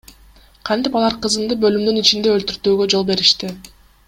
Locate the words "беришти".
3.13-3.53